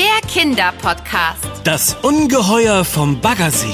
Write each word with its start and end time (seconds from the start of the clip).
der 0.00 0.20
Kinderpodcast. 0.26 1.44
Das 1.64 1.94
Ungeheuer 2.00 2.84
vom 2.86 3.20
Baggersee. 3.20 3.66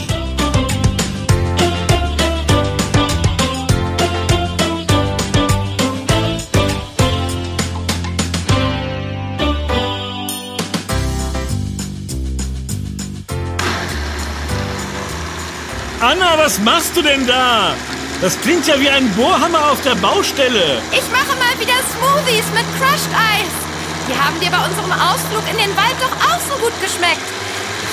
Anna, 16.00 16.38
was 16.38 16.58
machst 16.58 16.96
du 16.96 17.02
denn 17.02 17.24
da? 17.26 17.74
Das 18.20 18.40
klingt 18.40 18.66
ja 18.66 18.80
wie 18.80 18.88
ein 18.88 19.08
Bohrhammer 19.14 19.70
auf 19.70 19.80
der 19.82 19.94
Baustelle. 19.94 20.82
Ich 20.90 21.08
mache 21.12 21.36
mal 21.38 21.54
wieder 21.60 21.78
Smoothies 21.92 22.46
mit 22.52 22.64
Crushed 22.78 23.14
Eis. 23.14 23.65
Die 24.08 24.16
haben 24.16 24.38
dir 24.40 24.50
bei 24.50 24.64
unserem 24.64 24.92
Ausflug 24.92 25.42
in 25.50 25.58
den 25.58 25.76
Wald 25.76 25.96
doch 26.00 26.12
auch 26.28 26.40
so 26.40 26.54
gut 26.62 26.72
geschmeckt. 26.80 27.26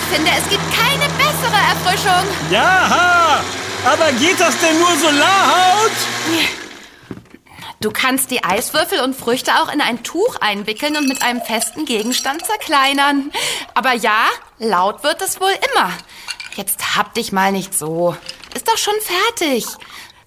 Ich 0.02 0.16
finde, 0.16 0.32
es 0.38 0.48
gibt 0.50 0.64
keine 0.74 1.08
bessere 1.14 1.60
Erfrischung. 1.72 2.24
Ja, 2.52 3.42
aber 3.86 4.12
geht 4.14 4.40
das 4.40 4.58
denn 4.60 4.78
nur 4.80 4.96
Solarhaut? 4.98 5.92
Du 7.80 7.92
kannst 7.92 8.32
die 8.32 8.44
Eiswürfel 8.44 9.02
und 9.02 9.16
Früchte 9.16 9.52
auch 9.56 9.74
in 9.74 9.82
ein 9.82 10.04
Tuch 10.04 10.38
einwickeln 10.40 10.96
und 10.96 11.08
mit 11.08 11.22
einem 11.24 11.42
festen 11.42 11.86
Gegenstand 11.86 12.46
zerkleinern. 12.46 13.32
Aber 13.74 13.94
ja, 13.94 14.28
laut 14.60 15.04
wird 15.04 15.22
es 15.22 15.42
wohl 15.42 15.54
immer. 15.74 15.92
Jetzt 16.56 16.96
hab 16.96 17.14
dich 17.16 17.32
mal 17.32 17.52
nicht 17.52 17.78
so. 17.78 18.16
Ist 18.54 18.68
doch 18.70 18.78
schon 18.78 18.94
fertig. 19.02 19.66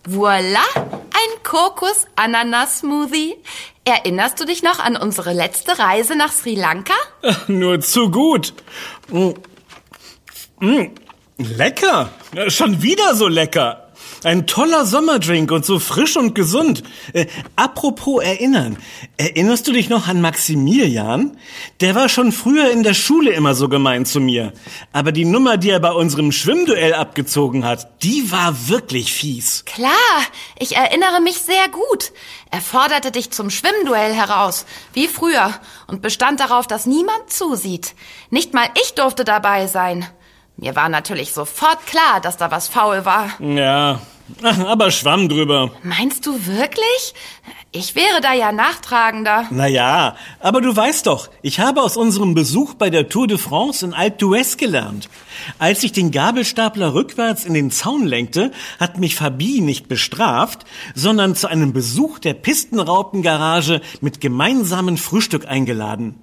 Voila, 0.05 0.65
ein 0.75 1.43
Kokos-Ananas-Smoothie. 1.45 3.37
Erinnerst 3.89 4.41
du 4.41 4.45
dich 4.45 4.65
noch 4.65 4.81
an 4.81 4.97
unsere 4.97 5.33
letzte 5.33 5.79
Reise 5.79 6.17
nach 6.17 6.33
Sri 6.33 6.57
Lanka? 6.57 6.93
Nur 7.47 7.79
zu 7.81 8.11
gut. 8.11 8.53
Mm. 9.09 9.31
Mm. 10.59 10.91
Lecker. 11.39 12.11
Schon 12.49 12.83
wieder 12.83 13.15
so 13.15 13.29
lecker. 13.29 13.86
Ein 14.27 14.49
toller 14.49 14.87
Sommerdrink 14.87 15.53
und 15.53 15.65
so 15.65 15.79
frisch 15.79 16.17
und 16.17 16.35
gesund. 16.35 16.83
Äh, 17.13 17.27
apropos 17.55 18.25
erinnern. 18.25 18.77
Erinnerst 19.17 19.69
du 19.69 19.73
dich 19.73 19.89
noch 19.89 20.09
an 20.09 20.21
Maximilian? 20.21 21.39
Der 21.81 21.95
war 21.95 22.09
schon 22.09 22.33
früher 22.33 22.73
in 22.73 22.83
der 22.83 22.95
Schule 22.95 23.31
immer 23.31 23.55
so 23.55 23.69
gemein 23.69 24.05
zu 24.05 24.19
mir. 24.19 24.53
Aber 24.93 25.13
die 25.13 25.25
Nummer, 25.25 25.59
die 25.59 25.71
er 25.71 25.79
bei 25.79 25.93
unserem 25.93 26.33
Schwimmduell 26.33 26.95
abgezogen 26.95 27.65
hat, 27.65 28.03
die 28.03 28.33
war 28.33 28.69
wirklich 28.69 29.13
fies. 29.13 29.65
Klar, 29.65 29.93
ich 30.59 30.75
erinnere 30.75 31.21
mich 31.21 31.39
sehr 31.39 31.69
gut. 31.69 32.11
Er 32.51 32.61
forderte 32.61 33.13
dich 33.13 33.31
zum 33.31 33.49
Schwimmduell 33.49 34.13
heraus, 34.13 34.67
wie 34.93 35.07
früher, 35.07 35.55
und 35.87 36.03
bestand 36.03 36.41
darauf, 36.41 36.67
dass 36.67 36.85
niemand 36.85 37.31
zusieht. 37.31 37.95
Nicht 38.31 38.55
mal 38.55 38.67
ich 38.83 38.95
durfte 38.95 39.23
dabei 39.23 39.69
sein. 39.69 40.05
Mir 40.57 40.75
war 40.75 40.89
natürlich 40.89 41.33
sofort 41.33 41.87
klar, 41.87 42.21
dass 42.21 42.39
da 42.39 42.51
was 42.51 42.67
faul 42.67 43.05
war. 43.05 43.31
Ja, 43.41 44.01
aber 44.43 44.91
schwamm 44.91 45.29
drüber. 45.29 45.71
Meinst 45.83 46.27
du 46.27 46.47
wirklich? 46.47 47.15
Ich 47.73 47.95
wäre 47.95 48.21
da 48.23 48.33
ja 48.33 48.53
nachtragender. 48.53 49.47
Naja, 49.51 50.17
aber 50.41 50.61
du 50.61 50.75
weißt 50.75 51.07
doch, 51.07 51.29
ich 51.43 51.61
habe 51.61 51.83
aus 51.83 51.97
unserem 51.97 52.35
Besuch 52.35 52.75
bei 52.75 52.89
der 52.89 53.09
Tour 53.09 53.27
de 53.27 53.39
France 53.39 53.85
in 53.85 53.93
Alpe 53.93 54.25
d'Huez 54.25 54.57
gelernt. 54.57 55.11
Als 55.59 55.83
ich 55.85 55.93
den 55.93 56.11
Gabelstapler 56.11 56.95
rückwärts 56.95 57.45
in 57.45 57.55
den 57.55 57.71
Zaun 57.71 58.07
lenkte, 58.07 58.51
hat 58.81 58.99
mich 58.99 59.17
Fabi 59.17 59.61
nicht 59.61 59.89
bestraft, 59.89 60.65
sondern 60.95 61.35
zu 61.35 61.49
einem 61.49 61.73
Besuch 61.73 62.19
der 62.19 62.35
Pistenraupengarage 62.35 63.83
mit 64.01 64.21
gemeinsamen 64.21 64.97
Frühstück 64.97 65.47
eingeladen. 65.47 66.15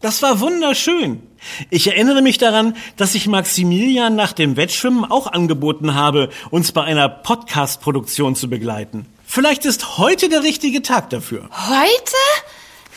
Das 0.00 0.22
war 0.22 0.40
wunderschön. 0.40 1.20
Ich 1.68 1.86
erinnere 1.86 2.22
mich 2.22 2.38
daran, 2.38 2.74
dass 2.96 3.14
ich 3.14 3.26
Maximilian 3.26 4.16
nach 4.16 4.32
dem 4.32 4.56
Wettschwimmen 4.56 5.04
auch 5.04 5.26
angeboten 5.26 5.94
habe, 5.94 6.30
uns 6.50 6.72
bei 6.72 6.82
einer 6.82 7.08
Podcast-Produktion 7.08 8.34
zu 8.34 8.48
begleiten. 8.48 9.04
Vielleicht 9.26 9.66
ist 9.66 9.98
heute 9.98 10.30
der 10.30 10.42
richtige 10.42 10.80
Tag 10.80 11.10
dafür. 11.10 11.50
Heute? 11.68 12.16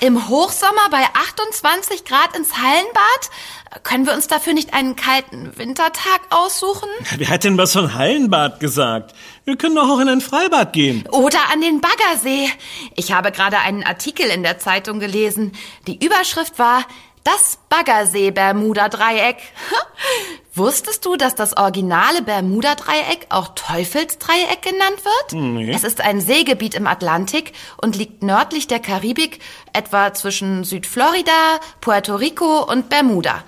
Im 0.04 0.28
Hochsommer 0.28 0.90
bei 0.92 1.02
28 1.14 2.04
Grad 2.04 2.36
ins 2.36 2.58
Hallenbad? 2.58 3.84
Können 3.84 4.06
wir 4.06 4.12
uns 4.12 4.28
dafür 4.28 4.52
nicht 4.52 4.74
einen 4.74 4.98
kalten 4.98 5.58
Wintertag 5.58 6.20
aussuchen? 6.30 6.90
Wer 7.16 7.30
hat 7.30 7.46
denn 7.46 7.58
was 7.58 7.72
von 7.72 7.94
Hallenbad 7.94 8.60
gesagt? 8.60 9.16
Wir 9.46 9.56
können 9.56 9.76
doch 9.76 9.88
auch 9.88 10.02
in 10.02 10.10
ein 10.10 10.20
Freibad 10.20 10.74
gehen. 10.74 11.08
Oder 11.10 11.40
an 11.54 11.62
den 11.62 11.80
Baggersee. 11.80 12.50
Ich 12.98 13.14
habe 13.14 13.32
gerade 13.32 13.60
einen 13.60 13.86
Artikel 13.86 14.26
in 14.26 14.44
der 14.44 14.60
Zeitung 14.60 15.00
gelesen. 15.00 15.54
Die 15.88 16.04
Überschrift 16.06 16.60
war 16.60 16.86
das 17.24 17.60
Baggersee-Bermuda-Dreieck. 17.70 19.38
Wusstest 20.56 21.04
du, 21.08 21.16
dass 21.16 21.34
das 21.34 21.58
originale 21.58 22.22
Bermuda-Dreieck 22.22 23.26
auch 23.30 23.56
Teufelsdreieck 23.56 24.62
genannt 24.62 25.04
wird? 25.04 25.42
Nee. 25.42 25.72
Es 25.72 25.84
ist 25.84 26.00
ein 26.00 26.22
Seegebiet 26.22 26.76
im 26.76 26.86
Atlantik 26.86 27.54
und 27.82 27.96
liegt 27.96 28.22
nördlich 28.22 28.68
der 28.68 28.80
Karibik, 28.80 29.40
etwa 29.74 30.14
zwischen 30.14 30.64
Südflorida, 30.64 31.60
Puerto 31.82 32.16
Rico 32.16 32.64
und 32.72 32.90
Bermuda. 32.90 33.44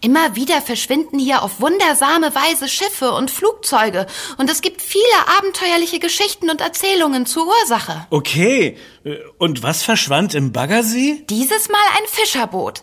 Immer 0.00 0.36
wieder 0.36 0.62
verschwinden 0.62 1.18
hier 1.18 1.42
auf 1.42 1.60
wundersame 1.60 2.32
Weise 2.32 2.68
Schiffe 2.68 3.10
und 3.10 3.32
Flugzeuge 3.32 4.06
und 4.36 4.48
es 4.48 4.60
gibt 4.60 4.80
viele 4.80 5.02
abenteuerliche 5.38 5.98
Geschichten 5.98 6.50
und 6.50 6.60
Erzählungen 6.60 7.26
zur 7.26 7.48
Ursache. 7.48 8.06
Okay, 8.10 8.76
äh, 9.02 9.16
und 9.38 9.64
was 9.64 9.82
verschwand 9.82 10.34
im 10.34 10.52
Baggersee? 10.52 11.24
Dieses 11.28 11.68
Mal 11.68 11.80
ein 11.96 12.06
Fischerboot. 12.06 12.82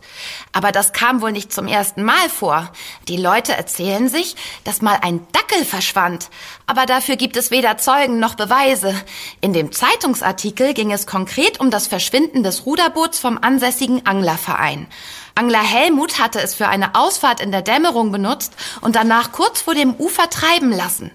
Aber 0.52 0.74
das 0.74 0.92
kam 0.92 1.22
wohl 1.22 1.32
nicht 1.32 1.54
zum 1.54 1.68
ersten 1.68 2.04
Mal 2.04 2.28
vor. 2.28 2.70
Die 3.08 3.18
Leute 3.18 3.54
erzählen 3.54 4.10
sich, 4.10 4.36
dass 4.66 4.82
mal 4.82 5.00
ein 5.02 5.26
Dackel 5.32 5.64
verschwand. 5.64 6.30
Aber 6.66 6.86
dafür 6.86 7.16
gibt 7.16 7.38
es 7.38 7.50
weder 7.50 7.78
Zeugen 7.78 8.20
noch 8.20 8.36
Beweise. 8.36 8.94
In 9.40 9.54
dem 9.54 9.72
Zeitungsartikel 9.72 10.74
ging 10.74 10.92
es 10.92 11.08
konkret 11.08 11.62
um 11.62 11.72
das 11.72 11.88
Verschwinden 11.88 12.44
des 12.44 12.66
Ruderboots 12.66 13.20
vom 13.20 13.38
ansässigen 13.38 14.06
Anglerverein. 14.06 14.88
Angler 15.36 15.64
Helmut 15.64 16.18
hatte 16.18 16.40
es 16.40 16.56
für 16.56 16.70
eine 16.70 16.96
Ausfahrt 16.96 17.42
in 17.42 17.52
der 17.52 17.62
Dämmerung 17.62 18.14
benutzt 18.14 18.54
und 18.80 18.96
danach 18.96 19.34
kurz 19.34 19.62
vor 19.62 19.76
dem 19.76 19.94
Ufer 19.96 20.30
treiben 20.30 20.72
lassen. 20.72 21.12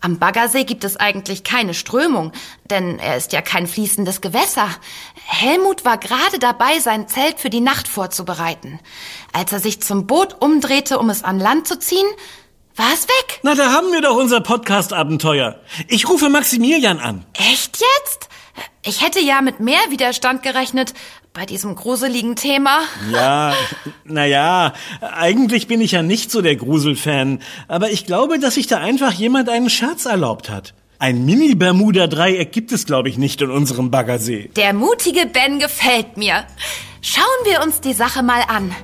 Am 0.00 0.20
Baggersee 0.20 0.62
gibt 0.62 0.84
es 0.84 0.96
eigentlich 0.96 1.42
keine 1.42 1.74
Strömung, 1.74 2.30
denn 2.70 3.00
er 3.00 3.16
ist 3.16 3.32
ja 3.32 3.42
kein 3.42 3.66
fließendes 3.66 4.20
Gewässer. 4.20 4.68
Helmut 5.24 5.84
war 5.84 5.98
gerade 5.98 6.38
dabei, 6.38 6.78
sein 6.78 7.08
Zelt 7.08 7.40
für 7.40 7.50
die 7.50 7.60
Nacht 7.60 7.88
vorzubereiten. 7.88 8.78
Als 9.32 9.52
er 9.52 9.58
sich 9.58 9.82
zum 9.82 10.06
Boot 10.06 10.36
umdrehte, 10.40 11.00
um 11.00 11.10
es 11.10 11.24
an 11.24 11.40
Land 11.40 11.66
zu 11.66 11.76
ziehen, 11.78 12.06
war 12.76 12.92
es 12.94 13.08
weg. 13.08 13.40
Na, 13.42 13.56
da 13.56 13.72
haben 13.72 13.90
wir 13.90 14.02
doch 14.02 14.16
unser 14.16 14.40
Podcast-Abenteuer. 14.42 15.58
Ich 15.88 16.08
rufe 16.08 16.28
Maximilian 16.28 17.00
an. 17.00 17.24
Echt 17.32 17.78
jetzt? 17.78 18.28
Ich 18.82 19.02
hätte 19.02 19.20
ja 19.20 19.42
mit 19.42 19.60
mehr 19.60 19.80
Widerstand 19.90 20.42
gerechnet 20.42 20.94
bei 21.32 21.44
diesem 21.44 21.74
gruseligen 21.74 22.36
Thema. 22.36 22.80
Ja, 23.12 23.54
naja, 24.04 24.72
eigentlich 25.00 25.66
bin 25.66 25.80
ich 25.80 25.92
ja 25.92 26.02
nicht 26.02 26.30
so 26.30 26.40
der 26.40 26.56
Gruselfan, 26.56 27.40
aber 27.68 27.90
ich 27.90 28.06
glaube, 28.06 28.38
dass 28.38 28.54
sich 28.54 28.66
da 28.66 28.78
einfach 28.78 29.12
jemand 29.12 29.48
einen 29.48 29.70
Scherz 29.70 30.06
erlaubt 30.06 30.48
hat. 30.48 30.74
Ein 30.98 31.26
Mini-Bermuda-Dreieck 31.26 32.52
gibt 32.52 32.72
es, 32.72 32.86
glaube 32.86 33.10
ich, 33.10 33.18
nicht 33.18 33.42
in 33.42 33.50
unserem 33.50 33.90
Baggersee. 33.90 34.50
Der 34.56 34.72
mutige 34.72 35.26
Ben 35.26 35.58
gefällt 35.58 36.16
mir. 36.16 36.46
Schauen 37.02 37.24
wir 37.44 37.62
uns 37.62 37.82
die 37.82 37.92
Sache 37.92 38.22
mal 38.22 38.42
an. 38.48 38.74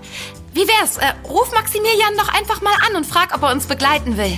Wie 0.53 0.69
wär's? 0.69 0.99
Äh, 0.99 1.15
ruf 1.27 1.51
Maximilian 1.55 2.15
doch 2.19 2.29
einfach 2.29 2.61
mal 2.61 2.75
an 2.87 2.97
und 2.97 3.07
frag, 3.07 3.35
ob 3.35 3.43
er 3.43 3.53
uns 3.53 3.67
begleiten 3.67 4.19
will. 4.19 4.37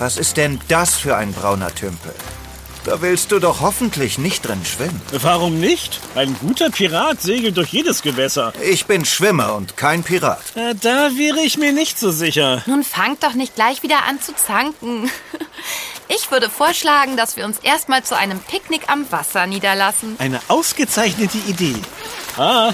Was 0.00 0.16
ist 0.16 0.36
denn 0.38 0.58
das 0.68 0.96
für 0.96 1.16
ein 1.16 1.32
brauner 1.32 1.72
Tümpel? 1.74 2.14
Da 2.84 3.02
willst 3.02 3.30
du 3.32 3.38
doch 3.38 3.60
hoffentlich 3.60 4.16
nicht 4.16 4.48
drin 4.48 4.64
schwimmen. 4.64 5.02
Warum 5.12 5.60
nicht? 5.60 6.00
Ein 6.14 6.34
guter 6.40 6.70
Pirat 6.70 7.20
segelt 7.20 7.58
durch 7.58 7.68
jedes 7.68 8.00
Gewässer. 8.00 8.54
Ich 8.62 8.86
bin 8.86 9.04
Schwimmer 9.04 9.54
und 9.54 9.76
kein 9.76 10.02
Pirat. 10.02 10.40
Äh, 10.56 10.74
Da 10.74 11.10
wäre 11.18 11.40
ich 11.40 11.58
mir 11.58 11.72
nicht 11.74 11.98
so 11.98 12.10
sicher. 12.10 12.62
Nun 12.64 12.82
fangt 12.82 13.22
doch 13.22 13.34
nicht 13.34 13.54
gleich 13.54 13.82
wieder 13.82 14.04
an 14.08 14.20
zu 14.20 14.34
zanken. 14.34 15.10
Ich 16.12 16.28
würde 16.32 16.50
vorschlagen, 16.50 17.16
dass 17.16 17.36
wir 17.36 17.44
uns 17.44 17.58
erstmal 17.60 18.02
zu 18.02 18.16
einem 18.16 18.40
Picknick 18.40 18.88
am 18.90 19.06
Wasser 19.12 19.46
niederlassen. 19.46 20.16
Eine 20.18 20.40
ausgezeichnete 20.48 21.38
Idee. 21.46 21.76
Ah, 22.36 22.72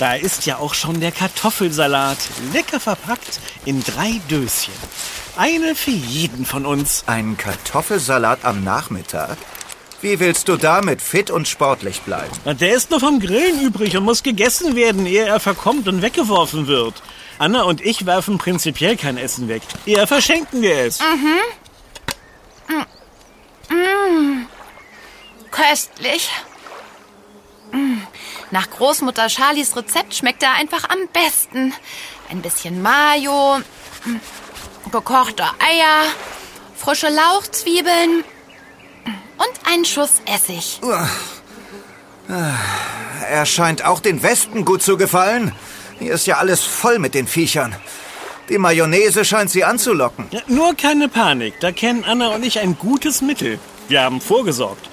da 0.00 0.14
ist 0.14 0.44
ja 0.46 0.56
auch 0.58 0.74
schon 0.74 0.98
der 0.98 1.12
Kartoffelsalat. 1.12 2.18
Lecker 2.52 2.80
verpackt 2.80 3.38
in 3.64 3.80
drei 3.84 4.20
Döschen. 4.28 4.74
Eine 5.36 5.74
für 5.74 5.90
jeden 5.90 6.46
von 6.46 6.64
uns. 6.64 7.04
Ein 7.06 7.36
Kartoffelsalat 7.36 8.44
am 8.44 8.62
Nachmittag? 8.62 9.36
Wie 10.00 10.20
willst 10.20 10.48
du 10.48 10.56
damit 10.56 11.00
fit 11.02 11.30
und 11.30 11.48
sportlich 11.48 12.02
bleiben? 12.02 12.30
Na, 12.44 12.54
Der 12.54 12.74
ist 12.74 12.90
nur 12.90 13.00
vom 13.00 13.18
Grillen 13.20 13.60
übrig 13.62 13.96
und 13.96 14.04
muss 14.04 14.22
gegessen 14.22 14.76
werden, 14.76 15.06
ehe 15.06 15.24
er 15.24 15.40
verkommt 15.40 15.88
und 15.88 16.02
weggeworfen 16.02 16.66
wird. 16.66 17.02
Anna 17.38 17.62
und 17.62 17.80
ich 17.80 18.06
werfen 18.06 18.38
prinzipiell 18.38 18.96
kein 18.96 19.16
Essen 19.16 19.48
weg. 19.48 19.62
Eher 19.86 20.06
verschenken 20.06 20.62
wir 20.62 20.76
es. 20.78 21.00
Köstlich. 25.50 26.30
Mm. 27.72 27.98
Nach 28.50 28.70
Großmutter 28.70 29.28
Charlies 29.28 29.74
Rezept 29.76 30.14
schmeckt 30.14 30.42
er 30.44 30.52
einfach 30.52 30.88
am 30.90 30.98
besten. 31.12 31.72
Ein 32.30 32.40
bisschen 32.40 32.82
Mayo, 32.82 33.58
mm, 34.04 34.16
gekochte 34.94 35.42
Eier, 35.42 36.04
frische 36.76 37.08
Lauchzwiebeln 37.08 38.22
und 39.36 39.72
ein 39.72 39.84
Schuss 39.84 40.22
Essig. 40.24 40.80
Er 43.28 43.44
scheint 43.44 43.84
auch 43.84 43.98
den 43.98 44.22
Wespen 44.22 44.64
gut 44.64 44.84
zu 44.84 44.96
gefallen. 44.96 45.52
Hier 45.98 46.12
ist 46.12 46.28
ja 46.28 46.36
alles 46.36 46.62
voll 46.62 47.00
mit 47.00 47.14
den 47.14 47.26
Viechern. 47.26 47.74
Die 48.48 48.56
Mayonnaise 48.56 49.24
scheint 49.24 49.50
sie 49.50 49.64
anzulocken. 49.64 50.26
Ja, 50.30 50.42
nur 50.46 50.76
keine 50.76 51.08
Panik. 51.08 51.58
Da 51.58 51.72
kennen 51.72 52.04
Anna 52.04 52.28
und 52.28 52.44
ich 52.44 52.60
ein 52.60 52.78
gutes 52.78 53.20
Mittel. 53.20 53.58
Wir 53.88 54.02
haben 54.02 54.20
vorgesorgt. 54.20 54.88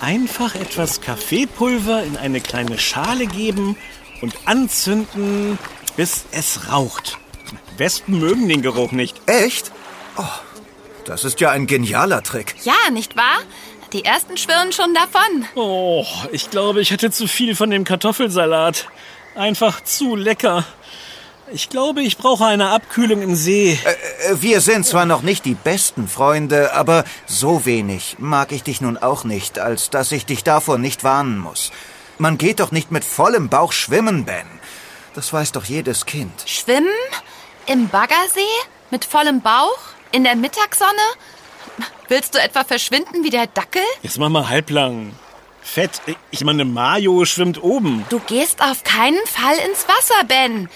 Einfach 0.00 0.54
etwas 0.54 1.00
Kaffeepulver 1.00 2.04
in 2.04 2.16
eine 2.16 2.40
kleine 2.40 2.78
Schale 2.78 3.26
geben 3.26 3.76
und 4.22 4.32
anzünden, 4.44 5.58
bis 5.96 6.24
es 6.30 6.70
raucht. 6.70 7.18
Wespen 7.80 8.20
mögen 8.20 8.48
den 8.48 8.62
Geruch 8.62 8.92
nicht. 8.92 9.20
Echt? 9.26 9.72
Oh, 10.16 10.22
das 11.06 11.24
ist 11.24 11.40
ja 11.40 11.50
ein 11.50 11.66
genialer 11.66 12.22
Trick. 12.22 12.54
Ja, 12.62 12.74
nicht 12.92 13.16
wahr? 13.16 13.38
Die 13.92 14.04
ersten 14.04 14.36
schwirren 14.36 14.70
schon 14.72 14.94
davon. 14.94 15.46
Oh, 15.56 16.06
ich 16.30 16.50
glaube, 16.50 16.80
ich 16.80 16.92
hatte 16.92 17.10
zu 17.10 17.26
viel 17.26 17.56
von 17.56 17.70
dem 17.70 17.82
Kartoffelsalat. 17.84 18.86
Einfach 19.34 19.82
zu 19.82 20.14
lecker. 20.14 20.64
Ich 21.52 21.68
glaube, 21.68 22.02
ich 22.02 22.16
brauche 22.16 22.44
eine 22.46 22.68
Abkühlung 22.70 23.22
im 23.22 23.34
See. 23.34 23.72
Äh, 23.84 24.34
Wir 24.40 24.60
sind 24.60 24.86
zwar 24.86 25.06
noch 25.06 25.22
nicht 25.22 25.44
die 25.44 25.54
besten 25.56 26.06
Freunde, 26.06 26.74
aber 26.74 27.02
so 27.26 27.64
wenig 27.66 28.16
mag 28.18 28.52
ich 28.52 28.62
dich 28.62 28.80
nun 28.80 28.96
auch 28.98 29.24
nicht, 29.24 29.58
als 29.58 29.90
dass 29.90 30.12
ich 30.12 30.26
dich 30.26 30.44
davor 30.44 30.78
nicht 30.78 31.02
warnen 31.02 31.38
muss. 31.38 31.72
Man 32.18 32.38
geht 32.38 32.60
doch 32.60 32.70
nicht 32.70 32.92
mit 32.92 33.04
vollem 33.04 33.48
Bauch 33.48 33.72
schwimmen, 33.72 34.24
Ben. 34.26 34.46
Das 35.14 35.32
weiß 35.32 35.50
doch 35.50 35.64
jedes 35.64 36.06
Kind. 36.06 36.30
Schwimmen? 36.46 36.86
Im 37.70 37.88
Baggersee? 37.88 38.40
Mit 38.90 39.04
vollem 39.04 39.42
Bauch? 39.42 39.78
In 40.10 40.24
der 40.24 40.34
Mittagssonne? 40.34 40.90
Willst 42.08 42.34
du 42.34 42.40
etwa 42.40 42.64
verschwinden 42.64 43.22
wie 43.22 43.30
der 43.30 43.46
Dackel? 43.46 43.84
Jetzt 44.02 44.18
mach 44.18 44.28
mal 44.28 44.48
halblang. 44.48 45.12
Fett. 45.62 45.92
Ich 46.32 46.42
meine, 46.42 46.64
Mayo 46.64 47.24
schwimmt 47.24 47.62
oben. 47.62 48.04
Du 48.08 48.18
gehst 48.18 48.60
auf 48.60 48.82
keinen 48.82 49.24
Fall 49.24 49.54
ins 49.68 49.86
Wasser, 49.86 50.24
Ben. 50.26 50.68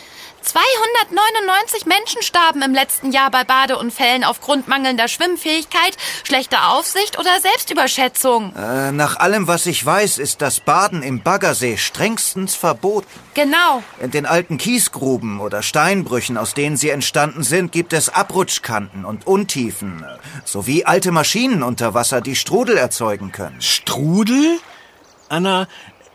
299 0.45 1.87
Menschen 1.87 2.23
starben 2.23 2.63
im 2.63 2.75
letzten 2.75 3.13
Jahr 3.13 3.31
bei 3.31 3.45
Badeunfällen 3.45 4.25
aufgrund 4.25 4.69
mangelnder 4.69 5.09
Schwimmfähigkeit, 5.09 5.97
schlechter 6.23 6.73
Aufsicht 6.73 7.19
oder 7.19 7.41
Selbstüberschätzung. 7.41 8.55
Äh, 8.55 8.93
nach 8.93 9.17
allem, 9.17 9.49
was 9.49 9.67
ich 9.67 9.85
weiß, 9.85 10.19
ist 10.19 10.43
das 10.43 10.61
Baden 10.61 11.03
im 11.03 11.23
Baggersee 11.23 11.77
strengstens 11.79 12.55
verboten. 12.55 13.09
Genau. 13.33 13.83
In 14.01 14.11
den 14.11 14.27
alten 14.27 14.59
Kiesgruben 14.59 15.41
oder 15.41 15.63
Steinbrüchen, 15.63 16.37
aus 16.37 16.55
denen 16.55 16.77
sie 16.77 16.91
entstanden 16.91 17.43
sind, 17.43 17.73
gibt 17.73 17.93
es 17.93 18.11
Abrutschkanten 18.11 19.05
und 19.05 19.27
Untiefen, 19.27 20.05
äh, 20.05 20.19
sowie 20.45 20.85
alte 20.85 21.11
Maschinen 21.11 21.63
unter 21.63 21.95
Wasser, 21.95 22.21
die 22.21 22.37
Strudel 22.37 22.77
erzeugen 22.77 23.33
können. 23.33 23.61
Strudel? 23.61 24.59
Anna, 25.29 25.67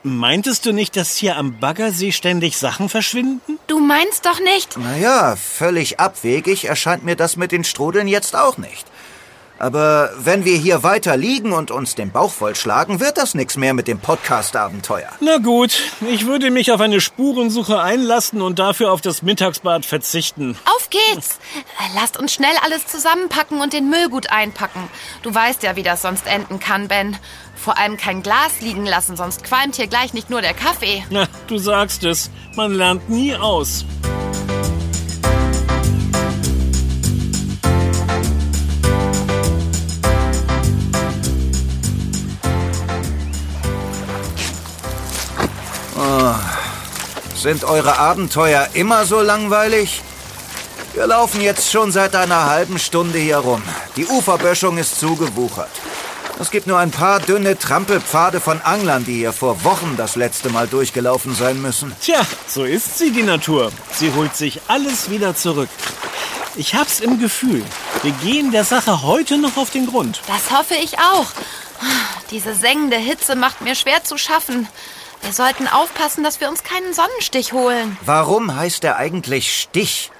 meintest 0.04 0.66
du 0.66 0.72
nicht, 0.72 0.96
dass 0.96 1.16
hier 1.16 1.38
am 1.38 1.60
Baggersee 1.60 2.12
ständig 2.12 2.58
Sachen 2.58 2.90
verschwinden? 2.90 3.60
Du 3.68 3.80
meinst 3.80 4.26
doch 4.26 4.40
nicht. 4.40 4.78
Naja, 4.78 5.36
völlig 5.36 6.00
abwegig 6.00 6.66
erscheint 6.66 7.04
mir 7.04 7.16
das 7.16 7.36
mit 7.36 7.52
den 7.52 7.64
Strudeln 7.64 8.08
jetzt 8.08 8.36
auch 8.36 8.58
nicht. 8.58 8.86
Aber 9.60 10.12
wenn 10.18 10.46
wir 10.46 10.58
hier 10.58 10.84
weiter 10.84 11.18
liegen 11.18 11.52
und 11.52 11.70
uns 11.70 11.94
den 11.94 12.12
Bauch 12.12 12.32
vollschlagen, 12.32 13.00
wird 13.02 13.18
das 13.18 13.36
nichts 13.36 13.58
mehr 13.58 13.74
mit 13.74 13.88
dem 13.88 14.00
Podcast-Abenteuer. 14.00 15.10
Na 15.20 15.38
gut, 15.38 15.82
ich 16.10 16.26
würde 16.26 16.50
mich 16.50 16.72
auf 16.72 16.80
eine 16.80 17.02
Spurensuche 17.02 17.82
einlassen 17.82 18.42
und 18.42 18.58
dafür 18.58 18.92
auf 18.94 19.02
das 19.02 19.22
Mittagsbad 19.22 19.86
verzichten. 19.86 20.58
Auf 20.78 20.90
geht's. 20.90 21.40
Lasst 21.94 22.18
uns 22.18 22.34
schnell 22.34 22.56
alles 22.64 22.88
zusammenpacken 22.88 23.60
und 23.60 23.74
den 23.74 23.90
Müll 23.90 24.10
gut 24.10 24.32
einpacken. 24.32 24.90
Du 25.24 25.34
weißt 25.34 25.62
ja, 25.64 25.76
wie 25.76 25.84
das 25.84 26.02
sonst 26.02 26.26
enden 26.26 26.60
kann, 26.60 26.88
Ben. 26.88 27.18
Vor 27.56 27.78
allem 27.78 27.98
kein 27.98 28.24
Glas 28.24 28.62
liegen 28.62 28.86
lassen, 28.86 29.18
sonst 29.18 29.44
qualmt 29.44 29.76
hier 29.76 29.88
gleich 29.88 30.14
nicht 30.14 30.30
nur 30.30 30.42
der 30.42 30.54
Kaffee. 30.54 31.04
Na, 31.10 31.28
du 31.48 31.58
sagst 31.58 32.06
es, 32.06 32.32
man 32.56 32.74
lernt 32.74 33.10
nie 33.10 33.36
aus. 33.36 33.84
Sind 47.40 47.64
eure 47.64 47.98
Abenteuer 47.98 48.68
immer 48.74 49.06
so 49.06 49.22
langweilig? 49.22 50.02
Wir 50.94 51.08
laufen 51.08 51.40
jetzt 51.40 51.72
schon 51.72 51.94
seit 51.94 52.14
einer 52.14 52.48
halben 52.48 52.78
Stunde 52.78 53.18
hier 53.18 53.38
rum. 53.38 53.64
Die 53.96 54.06
Uferböschung 54.06 54.78
ist 54.78 55.00
zugewuchert. 55.00 55.70
Es 56.38 56.52
gibt 56.52 56.68
nur 56.68 56.80
ein 56.80 56.92
paar 56.92 57.22
dünne 57.22 57.58
Trampelpfade 57.58 58.42
von 58.42 58.60
Anglern, 58.60 59.06
die 59.06 59.14
hier 59.14 59.32
vor 59.32 59.64
Wochen 59.64 59.96
das 59.96 60.18
letzte 60.18 60.50
Mal 60.50 60.68
durchgelaufen 60.68 61.34
sein 61.34 61.62
müssen. 61.62 61.96
Tja, 62.02 62.20
so 62.46 62.66
ist 62.66 62.98
sie, 62.98 63.12
die 63.12 63.24
Natur. 63.24 63.72
Sie 63.94 64.12
holt 64.14 64.36
sich 64.36 64.60
alles 64.68 65.10
wieder 65.10 65.34
zurück. 65.34 65.70
Ich 66.58 66.76
hab's 66.76 67.00
im 67.00 67.22
Gefühl, 67.22 67.64
wir 68.02 68.12
gehen 68.12 68.52
der 68.52 68.66
Sache 68.66 69.02
heute 69.02 69.38
noch 69.38 69.56
auf 69.56 69.70
den 69.70 69.86
Grund. 69.86 70.20
Das 70.28 70.52
hoffe 70.52 70.76
ich 70.76 71.00
auch. 71.00 71.28
Diese 72.32 72.54
sengende 72.54 72.98
Hitze 72.98 73.38
macht 73.38 73.62
mir 73.62 73.76
schwer 73.76 74.04
zu 74.04 74.18
schaffen. 74.18 74.68
Wir 75.22 75.34
sollten 75.34 75.68
aufpassen, 75.68 76.24
dass 76.24 76.40
wir 76.42 76.50
uns 76.50 76.64
keinen 76.64 76.94
Sonnenstich 76.94 77.54
holen. 77.54 77.98
Warum 78.06 78.56
heißt 78.56 78.84
er 78.84 78.98
eigentlich 78.98 79.62
Stich? 79.62 80.12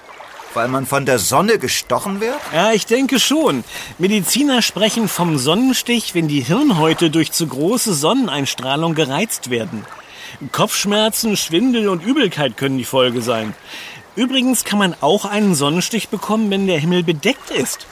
Weil 0.52 0.68
man 0.68 0.84
von 0.84 1.06
der 1.06 1.18
Sonne 1.18 1.58
gestochen 1.58 2.20
wird? 2.20 2.38
Ja, 2.52 2.72
ich 2.72 2.86
denke 2.86 3.20
schon. 3.20 3.62
Mediziner 3.98 4.62
sprechen 4.62 5.08
vom 5.08 5.38
Sonnenstich, 5.38 6.14
wenn 6.14 6.26
die 6.26 6.40
Hirnhäute 6.40 7.10
durch 7.10 7.30
zu 7.30 7.46
große 7.46 7.94
Sonneneinstrahlung 7.94 8.94
gereizt 8.94 9.50
werden. 9.50 9.86
Kopfschmerzen, 10.52 11.36
Schwindel 11.36 11.88
und 11.88 12.04
Übelkeit 12.04 12.56
können 12.56 12.78
die 12.78 12.84
Folge 12.84 13.22
sein. 13.22 13.54
Übrigens 14.16 14.64
kann 14.64 14.78
man 14.78 14.96
auch 15.00 15.24
einen 15.24 15.54
Sonnenstich 15.54 16.08
bekommen, 16.08 16.50
wenn 16.50 16.66
der 16.66 16.78
Himmel 16.78 17.04
bedeckt 17.04 17.50
ist. 17.50 17.86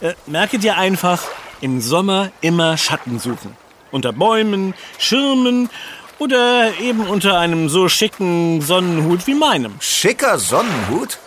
Äh, 0.00 0.14
merke 0.26 0.58
dir 0.58 0.76
einfach, 0.76 1.22
im 1.60 1.80
Sommer 1.80 2.30
immer 2.40 2.76
Schatten 2.76 3.18
suchen. 3.18 3.56
Unter 3.90 4.12
Bäumen, 4.12 4.74
Schirmen 4.98 5.70
oder 6.18 6.78
eben 6.80 7.06
unter 7.06 7.38
einem 7.38 7.68
so 7.68 7.88
schicken 7.88 8.62
Sonnenhut 8.62 9.26
wie 9.26 9.34
meinem. 9.34 9.80
Schicker 9.80 10.38
Sonnenhut? 10.38 11.18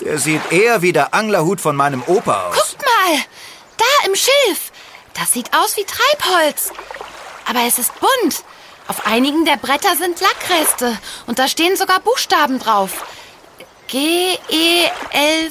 Der 0.00 0.18
sieht 0.18 0.50
eher 0.50 0.82
wie 0.82 0.92
der 0.92 1.14
Anglerhut 1.14 1.60
von 1.60 1.76
meinem 1.76 2.02
Opa 2.06 2.48
aus. 2.48 2.56
Guckt 2.56 2.82
mal, 2.82 3.18
da 3.76 3.84
im 4.06 4.16
Schilf. 4.16 4.72
Das 5.14 5.32
sieht 5.32 5.52
aus 5.54 5.76
wie 5.76 5.84
Treibholz. 5.84 6.72
Aber 7.48 7.60
es 7.66 7.78
ist 7.78 7.92
bunt. 8.00 8.44
Auf 8.88 9.06
einigen 9.06 9.44
der 9.44 9.56
Bretter 9.56 9.94
sind 9.96 10.20
Lackreste 10.20 10.98
und 11.26 11.38
da 11.38 11.46
stehen 11.46 11.76
sogar 11.76 12.00
Buchstaben 12.00 12.58
drauf. 12.58 13.04
G-E-L-V. 13.86 15.50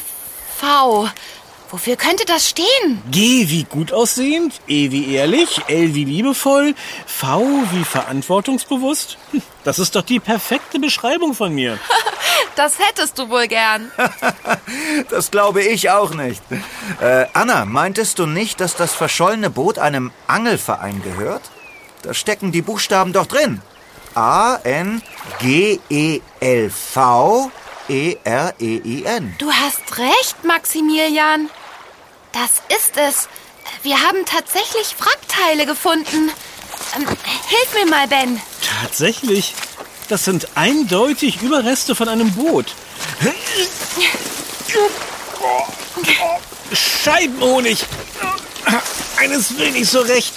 Wofür 1.72 1.96
könnte 1.96 2.26
das 2.26 2.50
stehen? 2.50 3.02
G 3.10 3.48
wie 3.50 3.64
gut 3.64 3.94
aussehend, 3.94 4.60
E 4.68 4.92
wie 4.92 5.16
ehrlich, 5.16 5.62
L 5.68 5.96
wie 5.96 6.04
liebevoll, 6.04 6.76
V 7.06 7.64
wie 7.72 7.86
verantwortungsbewusst. 7.86 9.18
Hm, 9.32 9.42
Das 9.64 9.80
ist 9.80 9.96
doch 9.96 10.02
die 10.02 10.20
perfekte 10.20 10.80
Beschreibung 10.80 11.34
von 11.34 11.54
mir. 11.54 11.80
Das 12.58 12.80
hättest 12.80 13.18
du 13.18 13.30
wohl 13.30 13.48
gern. 13.48 13.90
Das 15.10 15.32
glaube 15.32 15.64
ich 15.64 15.90
auch 15.90 16.14
nicht. 16.14 16.42
Äh, 17.00 17.26
Anna, 17.34 17.64
meintest 17.66 18.20
du 18.20 18.26
nicht, 18.26 18.60
dass 18.60 18.76
das 18.76 18.94
verschollene 18.94 19.50
Boot 19.50 19.80
einem 19.80 20.12
Angelverein 20.28 21.02
gehört? 21.02 21.42
Da 22.02 22.14
stecken 22.14 22.52
die 22.52 22.62
Buchstaben 22.62 23.14
doch 23.14 23.26
drin. 23.26 23.62
A-N-G-E-L-V-E-R-E-I-N. 28.02 29.36
Du 29.38 29.52
hast 29.52 29.98
recht, 29.98 30.44
Maximilian. 30.44 31.50
Das 32.34 32.52
ist 32.78 32.98
es. 32.98 33.28
Wir 33.84 34.00
haben 34.02 34.26
tatsächlich 34.26 34.96
Wrackteile 35.00 35.66
gefunden. 35.66 36.32
Ähm, 36.96 37.08
hilf 37.08 37.74
mir 37.74 37.90
mal, 37.90 38.08
Ben. 38.08 38.42
Tatsächlich, 38.82 39.54
das 40.10 40.26
sind 40.26 40.48
eindeutig 40.56 41.42
Überreste 41.42 41.96
von 41.96 42.08
einem 42.10 42.32
Boot. 42.34 42.74
Scheibenhonig. 46.74 47.86
Eines 49.18 49.58
will 49.58 49.72
nicht 49.72 49.90
so 49.90 50.00
recht. 50.00 50.34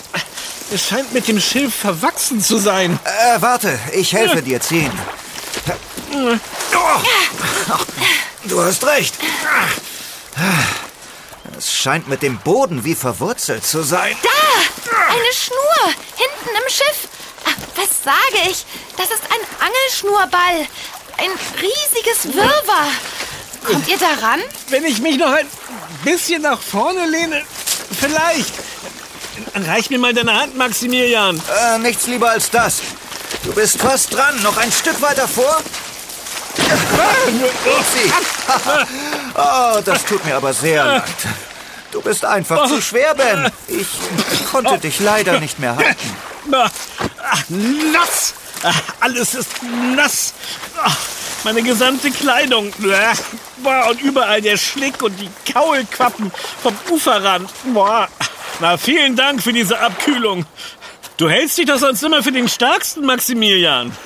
Es 0.72 0.88
scheint 0.88 1.12
mit 1.12 1.28
dem 1.28 1.40
Schilf 1.40 1.74
verwachsen 1.74 2.42
zu 2.42 2.58
sein. 2.58 2.98
Äh, 3.04 3.40
warte, 3.40 3.78
ich 3.92 4.12
helfe 4.12 4.42
dir 4.42 4.60
ziehen. 4.60 4.92
Oh. 6.12 6.36
Du 8.44 8.60
hast 8.60 8.84
recht. 8.86 9.14
Scheint 11.84 12.08
mit 12.08 12.22
dem 12.22 12.38
Boden 12.38 12.82
wie 12.86 12.94
verwurzelt 12.94 13.62
zu 13.62 13.82
sein. 13.82 14.16
Da! 14.22 14.90
Eine 15.06 15.32
Schnur! 15.34 15.92
Hinten 16.16 16.56
im 16.56 16.70
Schiff! 16.70 17.08
Ah, 17.44 17.50
Was 17.76 18.02
sage 18.02 18.48
ich? 18.50 18.64
Das 18.96 19.10
ist 19.10 19.20
ein 19.24 19.44
Angelschnurball. 19.60 20.66
Ein 21.18 21.30
riesiges 21.60 22.34
Wirrwarr. 22.34 22.88
Kommt 23.66 23.86
ihr 23.86 23.98
daran? 23.98 24.40
Wenn 24.68 24.86
ich 24.86 25.02
mich 25.02 25.18
noch 25.18 25.32
ein 25.32 25.46
bisschen 26.04 26.40
nach 26.40 26.58
vorne 26.58 27.04
lehne, 27.04 27.44
vielleicht. 28.00 28.54
Reich 29.54 29.90
mir 29.90 29.98
mal 29.98 30.14
deine 30.14 30.40
Hand, 30.40 30.56
Maximilian. 30.56 31.36
Äh, 31.36 31.80
nichts 31.80 32.06
lieber 32.06 32.30
als 32.30 32.48
das. 32.48 32.80
Du 33.42 33.52
bist 33.52 33.78
fast 33.78 34.14
dran. 34.14 34.42
Noch 34.42 34.56
ein 34.56 34.72
Stück 34.72 35.02
weiter 35.02 35.28
vor. 35.28 35.60
Upsi. 37.66 38.10
oh, 39.34 39.82
das 39.84 40.02
tut 40.06 40.24
mir 40.24 40.36
aber 40.36 40.54
sehr 40.54 40.82
leid. 40.82 41.04
Du 41.94 42.02
bist 42.02 42.24
einfach 42.24 42.66
zu 42.66 42.82
schwer, 42.82 43.14
Ben. 43.14 43.52
Ich 43.68 43.86
konnte 44.50 44.78
dich 44.78 44.98
leider 44.98 45.38
nicht 45.38 45.60
mehr 45.60 45.76
halten. 45.76 46.16
Nass! 47.92 48.34
Alles 48.98 49.34
ist 49.36 49.50
nass. 49.94 50.34
Meine 51.44 51.62
gesamte 51.62 52.10
Kleidung. 52.10 52.72
Boah, 53.58 53.86
Und 53.90 54.00
überall 54.02 54.42
der 54.42 54.56
Schlick 54.56 55.02
und 55.02 55.16
die 55.20 55.30
Kaulquappen 55.52 56.32
vom 56.62 56.76
Uferrand. 56.90 57.48
Boah. 57.72 58.08
Na, 58.58 58.76
vielen 58.76 59.14
Dank 59.14 59.40
für 59.40 59.52
diese 59.52 59.78
Abkühlung. 59.78 60.46
Du 61.16 61.28
hältst 61.30 61.58
dich 61.58 61.66
doch 61.66 61.78
sonst 61.78 62.02
immer 62.02 62.24
für 62.24 62.32
den 62.32 62.48
Stärksten, 62.48 63.06
Maximilian. 63.06 63.96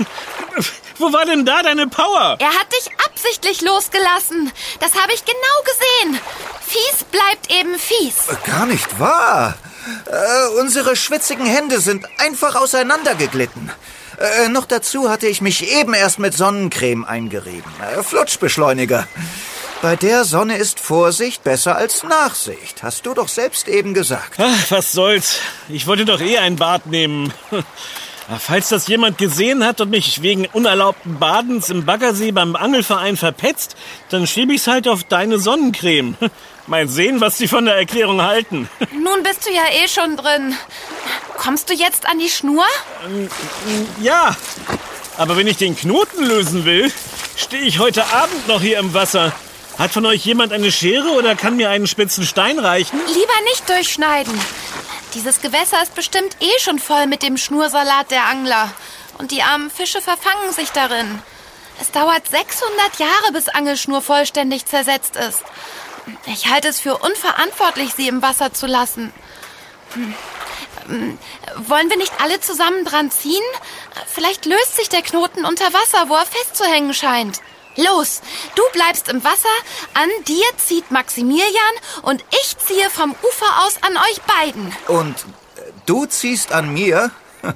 Wo 0.98 1.10
war 1.10 1.24
denn 1.24 1.46
da 1.46 1.62
deine 1.62 1.86
Power? 1.86 2.36
Er 2.38 2.48
hat 2.48 2.70
dich 2.70 2.90
absichtlich 3.06 3.62
losgelassen. 3.62 4.52
Das 4.80 4.94
habe 4.94 5.14
ich 5.14 5.24
genau 5.24 5.38
gesehen. 5.64 6.20
Fies 6.68 7.04
bleibt 7.10 7.50
eben 7.50 7.78
fies. 7.78 8.26
Gar 8.44 8.66
nicht 8.66 9.00
wahr. 9.00 9.56
Äh, 10.06 10.60
unsere 10.60 10.96
schwitzigen 10.96 11.46
Hände 11.46 11.80
sind 11.80 12.06
einfach 12.18 12.56
auseinandergeglitten. 12.56 13.70
Äh, 14.18 14.48
noch 14.48 14.66
dazu 14.66 15.08
hatte 15.08 15.28
ich 15.28 15.40
mich 15.40 15.72
eben 15.72 15.94
erst 15.94 16.18
mit 16.18 16.34
Sonnencreme 16.34 17.04
eingerieben. 17.04 17.72
Äh, 17.80 18.02
Flutschbeschleuniger. 18.02 19.06
Bei 19.80 19.94
der 19.94 20.24
Sonne 20.24 20.56
ist 20.56 20.80
Vorsicht 20.80 21.44
besser 21.44 21.76
als 21.76 22.02
Nachsicht. 22.02 22.82
Hast 22.82 23.06
du 23.06 23.14
doch 23.14 23.28
selbst 23.28 23.68
eben 23.68 23.94
gesagt. 23.94 24.34
Ach, 24.38 24.70
was 24.70 24.92
soll's. 24.92 25.38
Ich 25.68 25.86
wollte 25.86 26.04
doch 26.04 26.20
eh 26.20 26.38
ein 26.38 26.56
Bad 26.56 26.86
nehmen. 26.86 27.32
Falls 28.40 28.68
das 28.68 28.88
jemand 28.88 29.16
gesehen 29.16 29.64
hat 29.64 29.80
und 29.80 29.88
mich 29.88 30.20
wegen 30.20 30.46
unerlaubten 30.46 31.18
Badens 31.18 31.70
im 31.70 31.86
Baggersee 31.86 32.32
beim 32.32 32.56
Angelverein 32.56 33.16
verpetzt, 33.16 33.74
dann 34.10 34.26
schieb 34.26 34.50
ich's 34.50 34.66
halt 34.66 34.86
auf 34.86 35.04
deine 35.04 35.38
Sonnencreme. 35.38 36.16
Mal 36.68 36.86
sehen, 36.86 37.20
was 37.22 37.38
sie 37.38 37.48
von 37.48 37.64
der 37.64 37.76
Erklärung 37.76 38.20
halten. 38.20 38.68
Nun 38.92 39.22
bist 39.22 39.46
du 39.46 39.50
ja 39.50 39.62
eh 39.82 39.88
schon 39.88 40.16
drin. 40.18 40.54
Kommst 41.38 41.70
du 41.70 41.74
jetzt 41.74 42.06
an 42.06 42.18
die 42.18 42.28
Schnur? 42.28 42.64
Ja, 44.02 44.36
aber 45.16 45.36
wenn 45.38 45.46
ich 45.46 45.56
den 45.56 45.74
Knoten 45.74 46.24
lösen 46.24 46.66
will, 46.66 46.92
stehe 47.36 47.62
ich 47.62 47.78
heute 47.78 48.04
Abend 48.12 48.48
noch 48.48 48.60
hier 48.60 48.78
im 48.78 48.92
Wasser. 48.92 49.32
Hat 49.78 49.92
von 49.92 50.04
euch 50.04 50.24
jemand 50.26 50.52
eine 50.52 50.70
Schere 50.70 51.12
oder 51.12 51.36
kann 51.36 51.56
mir 51.56 51.70
einen 51.70 51.86
spitzen 51.86 52.24
Stein 52.24 52.58
reichen? 52.58 53.00
Lieber 53.06 53.40
nicht 53.44 53.68
durchschneiden. 53.68 54.38
Dieses 55.14 55.40
Gewässer 55.40 55.82
ist 55.82 55.94
bestimmt 55.94 56.36
eh 56.40 56.60
schon 56.60 56.78
voll 56.78 57.06
mit 57.06 57.22
dem 57.22 57.38
Schnursalat 57.38 58.10
der 58.10 58.26
Angler. 58.26 58.70
Und 59.16 59.30
die 59.30 59.42
armen 59.42 59.70
Fische 59.70 60.02
verfangen 60.02 60.52
sich 60.52 60.70
darin. 60.70 61.22
Es 61.80 61.92
dauert 61.92 62.28
600 62.28 62.98
Jahre, 62.98 63.32
bis 63.32 63.48
Angelschnur 63.48 64.02
vollständig 64.02 64.66
zersetzt 64.66 65.16
ist. 65.16 65.42
Ich 66.26 66.48
halte 66.50 66.68
es 66.68 66.80
für 66.80 66.96
unverantwortlich, 66.98 67.94
sie 67.94 68.08
im 68.08 68.22
Wasser 68.22 68.52
zu 68.52 68.66
lassen. 68.66 69.12
Hm. 69.94 70.14
Ähm, 70.88 71.18
Wollen 71.56 71.90
wir 71.90 71.96
nicht 71.96 72.20
alle 72.20 72.40
zusammen 72.40 72.84
dran 72.84 73.10
ziehen? 73.10 73.42
Vielleicht 74.06 74.46
löst 74.46 74.76
sich 74.76 74.88
der 74.88 75.02
Knoten 75.02 75.44
unter 75.44 75.72
Wasser, 75.72 76.08
wo 76.08 76.14
er 76.14 76.26
festzuhängen 76.26 76.94
scheint. 76.94 77.40
Los, 77.76 78.22
du 78.56 78.62
bleibst 78.72 79.08
im 79.08 79.22
Wasser, 79.22 79.48
an 79.94 80.08
dir 80.26 80.44
zieht 80.56 80.90
Maximilian 80.90 81.74
und 82.02 82.24
ich 82.42 82.58
ziehe 82.58 82.90
vom 82.90 83.12
Ufer 83.12 83.64
aus 83.64 83.76
an 83.82 83.96
euch 83.96 84.20
beiden. 84.22 84.74
Und 84.88 85.14
äh, 85.56 85.70
du 85.86 86.06
ziehst 86.06 86.52
an 86.52 86.72
mir? 86.72 87.10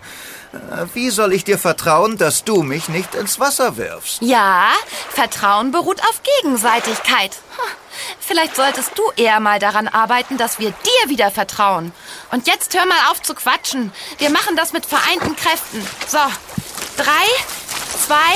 Wie 0.92 1.10
soll 1.10 1.32
ich 1.32 1.44
dir 1.44 1.58
vertrauen, 1.58 2.18
dass 2.18 2.44
du 2.44 2.62
mich 2.62 2.88
nicht 2.88 3.14
ins 3.14 3.40
Wasser 3.40 3.76
wirfst? 3.78 4.20
Ja, 4.20 4.70
Vertrauen 5.08 5.72
beruht 5.72 6.00
auf 6.02 6.20
Gegenseitigkeit. 6.42 7.38
Vielleicht 8.20 8.56
solltest 8.56 8.90
du 8.96 9.02
eher 9.16 9.40
mal 9.40 9.58
daran 9.58 9.88
arbeiten, 9.88 10.36
dass 10.36 10.58
wir 10.58 10.70
dir 10.70 11.08
wieder 11.08 11.30
vertrauen. 11.30 11.92
Und 12.30 12.46
jetzt 12.46 12.74
hör 12.74 12.84
mal 12.86 13.10
auf 13.10 13.22
zu 13.22 13.34
quatschen. 13.34 13.92
Wir 14.18 14.30
machen 14.30 14.56
das 14.56 14.72
mit 14.72 14.84
vereinten 14.84 15.36
Kräften. 15.36 15.86
So, 16.06 16.18
drei, 16.96 17.26
zwei, 18.06 18.34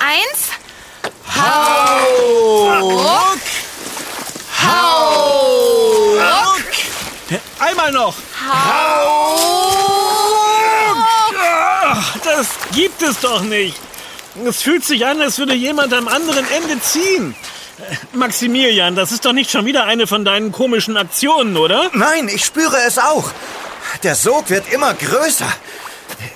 eins. 0.00 0.48
Ruck! 2.92 3.38
Hau! 4.64 6.14
Ruck! 6.14 7.40
Einmal 7.58 7.92
noch! 7.92 8.14
Ach, 8.48 9.61
das 12.24 12.48
gibt 12.72 13.02
es 13.02 13.20
doch 13.20 13.42
nicht. 13.42 13.76
Es 14.46 14.62
fühlt 14.62 14.84
sich 14.84 15.04
an, 15.04 15.20
als 15.20 15.38
würde 15.38 15.54
jemand 15.54 15.92
am 15.92 16.08
anderen 16.08 16.46
Ende 16.50 16.80
ziehen. 16.80 17.34
Äh, 17.78 18.16
Maximilian, 18.16 18.96
das 18.96 19.12
ist 19.12 19.24
doch 19.24 19.32
nicht 19.32 19.50
schon 19.50 19.66
wieder 19.66 19.84
eine 19.84 20.06
von 20.06 20.24
deinen 20.24 20.52
komischen 20.52 20.96
Aktionen, 20.96 21.56
oder? 21.56 21.90
Nein, 21.92 22.28
ich 22.28 22.44
spüre 22.44 22.78
es 22.86 22.98
auch. 22.98 23.30
Der 24.02 24.14
Sog 24.14 24.48
wird 24.48 24.72
immer 24.72 24.94
größer. 24.94 25.52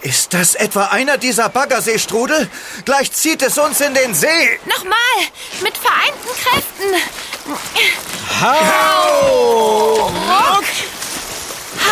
Ist 0.02 0.34
das 0.34 0.54
etwa 0.54 0.86
einer 0.86 1.16
dieser 1.16 1.48
Baggerseestrudel? 1.48 2.48
Gleich 2.84 3.12
zieht 3.12 3.42
es 3.42 3.56
uns 3.58 3.80
in 3.80 3.94
den 3.94 4.14
See. 4.14 4.58
Nochmal, 4.66 4.96
mit 5.62 5.76
vereinten 5.76 6.28
Kräften. 6.42 6.94
Hau! 8.40 10.06
Ruck! 10.06 10.64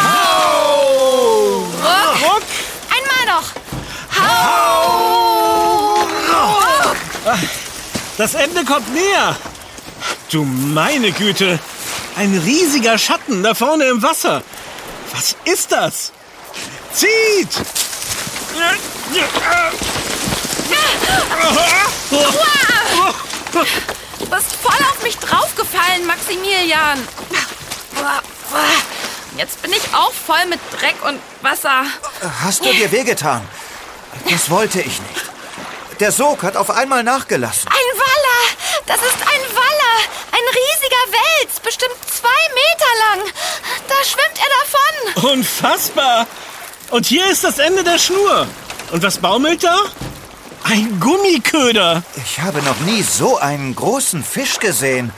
Hau! 0.02 1.58
Ruck. 1.58 2.22
Ruck! 2.22 2.42
Einmal 2.90 3.36
noch. 3.36 3.63
Das 8.16 8.34
Ende 8.34 8.64
kommt 8.64 8.92
näher. 8.94 9.36
Du 10.30 10.44
meine 10.44 11.10
Güte. 11.12 11.58
Ein 12.16 12.38
riesiger 12.38 12.96
Schatten 12.96 13.42
da 13.42 13.54
vorne 13.54 13.84
im 13.86 14.02
Wasser. 14.02 14.42
Was 15.12 15.34
ist 15.44 15.72
das? 15.72 16.12
Zieht! 16.92 17.52
Du 24.18 24.26
bist 24.26 24.56
voll 24.62 24.86
auf 24.90 25.02
mich 25.02 25.18
draufgefallen, 25.18 26.06
Maximilian. 26.06 27.00
Jetzt 29.36 29.60
bin 29.62 29.72
ich 29.72 29.82
auch 29.92 30.12
voll 30.12 30.46
mit 30.48 30.60
Dreck 30.78 30.96
und 31.04 31.18
Wasser. 31.42 31.84
Hast 32.44 32.64
du 32.64 32.72
dir 32.72 32.92
wehgetan? 32.92 33.42
Das 34.30 34.50
wollte 34.50 34.80
ich 34.80 35.00
nicht. 35.00 35.24
Der 36.00 36.10
Sog 36.12 36.42
hat 36.42 36.56
auf 36.56 36.70
einmal 36.70 37.02
nachgelassen. 37.04 37.68
Ein 37.68 37.98
Waller! 37.98 38.56
Das 38.86 38.96
ist 38.96 39.20
ein 39.22 39.56
Waller! 39.56 39.96
Ein 40.32 40.42
riesiger 40.48 41.12
Wels, 41.12 41.60
bestimmt 41.60 41.94
zwei 42.10 42.28
Meter 42.54 42.92
lang. 43.08 43.32
Da 43.88 43.94
schwimmt 44.04 44.38
er 44.38 45.22
davon. 45.22 45.30
Unfassbar! 45.38 46.26
Und 46.90 47.06
hier 47.06 47.26
ist 47.30 47.44
das 47.44 47.58
Ende 47.58 47.84
der 47.84 47.98
Schnur. 47.98 48.46
Und 48.90 49.02
was 49.02 49.18
baumelt 49.18 49.62
da? 49.64 49.78
Ein 50.64 50.98
Gummiköder. 50.98 52.02
Ich 52.16 52.40
habe 52.40 52.62
noch 52.62 52.78
nie 52.80 53.02
so 53.02 53.38
einen 53.38 53.74
großen 53.76 54.24
Fisch 54.24 54.58
gesehen. 54.58 55.12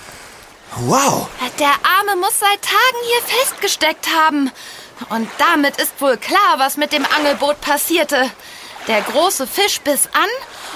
Wow, 0.77 1.29
Der 1.59 1.69
Arme 1.69 2.17
muss 2.21 2.39
seit 2.39 2.61
Tagen 2.61 2.99
hier 3.07 3.39
festgesteckt 3.39 4.09
haben. 4.15 4.51
Und 5.09 5.29
damit 5.39 5.77
ist 5.81 6.01
wohl 6.01 6.17
klar, 6.19 6.57
was 6.59 6.77
mit 6.77 6.93
dem 6.93 7.07
Angelboot 7.17 7.61
passierte. 7.63 8.31
Der 8.89 9.03
große 9.03 9.47
Fisch 9.49 9.81
biss 9.81 10.09
an 10.13 10.29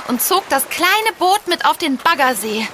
und 0.08 0.20
zog 0.20 0.48
das 0.48 0.68
kleine 0.68 1.12
Boot 1.18 1.46
mit 1.46 1.64
auf 1.64 1.78
den 1.78 1.96
Baggersee 1.96 2.66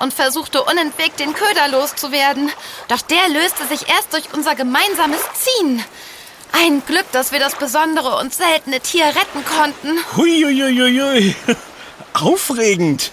und 0.00 0.12
versuchte 0.12 0.62
unentwegt 0.64 1.20
den 1.20 1.34
Köder 1.34 1.68
loszuwerden. 1.68 2.50
Doch 2.88 3.00
der 3.02 3.28
löste 3.28 3.64
sich 3.66 3.88
erst 3.88 4.12
durch 4.12 4.24
unser 4.34 4.56
gemeinsames 4.56 5.20
Ziehen. 5.34 5.84
Ein 6.52 6.82
Glück, 6.84 7.06
dass 7.12 7.32
wir 7.32 7.38
das 7.38 7.54
besondere 7.54 8.16
und 8.18 8.34
seltene 8.34 8.80
Tier 8.80 9.06
retten 9.06 9.44
konnten. 9.44 9.98
Huiuiuiui. 10.16 11.34
Aufregend. 12.14 13.12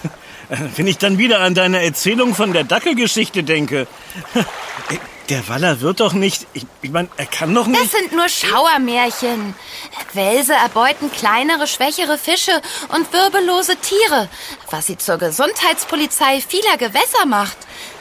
Wenn 0.76 0.88
ich 0.88 0.98
dann 0.98 1.20
wieder 1.20 1.40
an 1.42 1.54
deine 1.54 1.84
Erzählung 1.84 2.34
von 2.34 2.52
der 2.52 2.64
Dackelgeschichte 2.64 3.44
denke. 3.44 3.88
Der 5.30 5.48
Waller 5.48 5.80
wird 5.80 6.00
doch 6.00 6.14
nicht. 6.14 6.48
Ich, 6.54 6.66
ich 6.82 6.90
meine, 6.90 7.08
er 7.18 7.28
kann 7.28 7.54
doch 7.54 7.68
nicht. 7.68 7.80
Das 7.80 7.92
sind 7.92 8.14
nur 8.14 8.28
Schauermärchen. 8.30 9.54
Wälse 10.14 10.54
erbeuten 10.54 11.12
kleinere, 11.12 11.68
schwächere 11.68 12.18
Fische 12.18 12.62
und 12.96 13.14
wirbellose 13.14 13.76
Tiere, 13.76 14.28
was 14.72 14.88
sie 14.88 14.98
zur 14.98 15.18
Gesundheitspolizei 15.18 16.42
vieler 16.42 16.78
Gewässer 16.78 17.28
macht. 17.28 17.58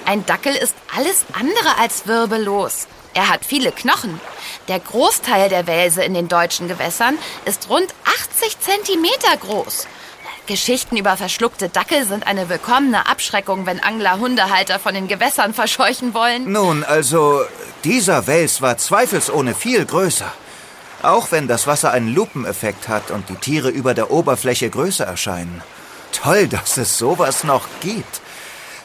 Ein 0.06 0.24
Dackel 0.24 0.54
ist 0.54 0.74
alles 0.96 1.26
andere 1.34 1.76
als 1.78 2.06
wirbellos. 2.06 2.86
Er 3.12 3.28
hat 3.28 3.44
viele 3.44 3.72
Knochen. 3.72 4.20
Der 4.68 4.80
Großteil 4.80 5.50
der 5.50 5.66
Wälse 5.66 6.02
in 6.04 6.14
den 6.14 6.28
deutschen 6.28 6.66
Gewässern 6.66 7.18
ist 7.44 7.68
rund 7.68 7.92
80 8.04 8.58
Zentimeter 8.58 9.36
groß. 9.36 9.86
Geschichten 10.48 10.96
über 10.96 11.16
verschluckte 11.16 11.68
Dackel 11.68 12.04
sind 12.06 12.26
eine 12.26 12.48
willkommene 12.48 13.06
Abschreckung, 13.06 13.66
wenn 13.66 13.80
Angler 13.80 14.18
Hundehalter 14.18 14.80
von 14.80 14.94
den 14.94 15.06
Gewässern 15.06 15.54
verscheuchen 15.54 16.14
wollen. 16.14 16.50
Nun, 16.50 16.82
also, 16.82 17.42
dieser 17.84 18.26
Wels 18.26 18.60
war 18.60 18.78
zweifelsohne 18.78 19.54
viel 19.54 19.84
größer. 19.84 20.32
Auch 21.02 21.30
wenn 21.30 21.46
das 21.46 21.66
Wasser 21.68 21.92
einen 21.92 22.12
Lupeneffekt 22.12 22.88
hat 22.88 23.12
und 23.12 23.28
die 23.28 23.36
Tiere 23.36 23.68
über 23.68 23.94
der 23.94 24.10
Oberfläche 24.10 24.70
größer 24.70 25.04
erscheinen. 25.04 25.62
Toll, 26.12 26.48
dass 26.48 26.78
es 26.78 26.98
sowas 26.98 27.44
noch 27.44 27.68
gibt. 27.80 28.20